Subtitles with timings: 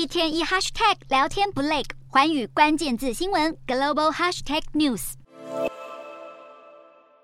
[0.00, 5.12] 一天一 hashtag 聊天不累，环宇关键字新闻 global hashtag news。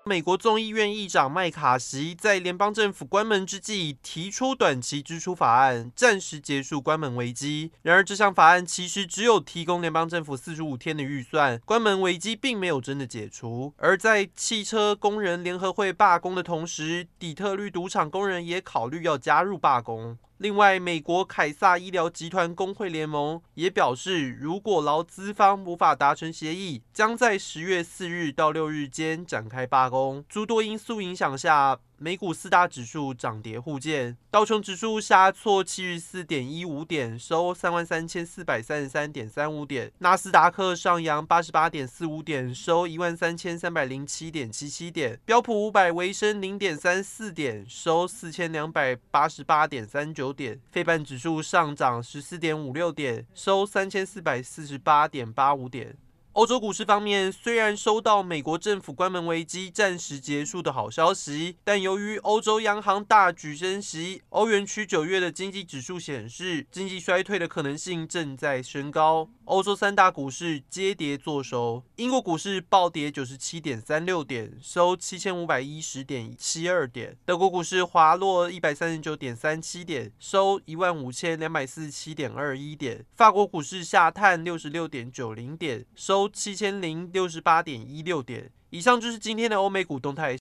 [0.05, 7.71] 美国众议院议长麦卡锡在联邦政府关门之际提出短期支出法案，暂时结束关门危机。
[7.81, 13.73] 然而，这项法案其实只有提供联邦政府四十五天的预算，关门危机并没有真的解除。
[13.77, 20.19] 而在汽车工人联合会罢工的同时，底特律赌场工人也考虑要加入罢工。
[20.39, 30.23] 另外，美国凯撒医疗集团工会联盟也表示，如果劳资方无法达成协议，将在十月四日到六日间展开罢工。
[30.29, 55.97] 诸多因素影响下，美股四大指数涨跌互见，道琼指数下挫七十四点一五点，收三万三千四百三十三点三五点；纳斯达克上扬八十八点四五点，收一万三千三百零七点七七点；标普五百微升零点三四点，收四千两百八十八点三九点；费半指数上涨十四点五六点，收三千四百四十八点八五点。
[56.37, 69.27] 欧洲股市方面，虽然收到美国政府关门危机暂时结束的好消息，但由于欧洲央行大举升息，欧元区九月的经济指数显示，经济衰退的可能性正在升高。
[69.47, 88.51] 欧洲三大股市皆跌作收，英国股市暴跌九十七点三六点，收七千五百一十点七二点；德国股市滑落一百三十九点三七点，收一万五千两百四十七点二一点；法国股市下探六十六点九零点，收七千零六十八点一六点。
[88.69, 90.35] 以上就是今天的欧美股动态。